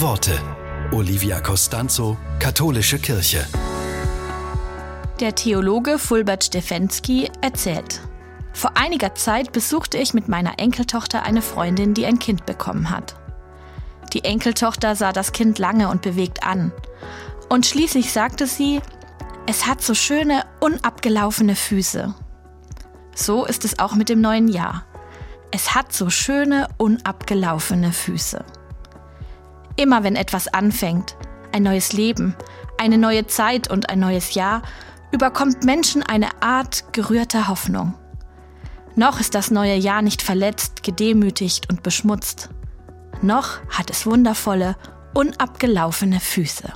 [0.00, 0.38] Worte.
[0.92, 3.44] Olivia Costanzo, Katholische Kirche.
[5.18, 8.00] Der Theologe Fulbert Stefensky erzählt.
[8.52, 13.16] Vor einiger Zeit besuchte ich mit meiner Enkeltochter eine Freundin, die ein Kind bekommen hat.
[14.12, 16.70] Die Enkeltochter sah das Kind lange und bewegt an.
[17.48, 18.80] Und schließlich sagte sie,
[19.46, 22.14] es hat so schöne, unabgelaufene Füße.
[23.16, 24.84] So ist es auch mit dem neuen Jahr.
[25.50, 28.44] Es hat so schöne, unabgelaufene Füße.
[29.78, 31.14] Immer wenn etwas anfängt,
[31.52, 32.34] ein neues Leben,
[32.78, 34.62] eine neue Zeit und ein neues Jahr,
[35.12, 37.94] überkommt Menschen eine Art gerührter Hoffnung.
[38.96, 42.50] Noch ist das neue Jahr nicht verletzt, gedemütigt und beschmutzt.
[43.22, 44.74] Noch hat es wundervolle,
[45.14, 46.72] unabgelaufene Füße.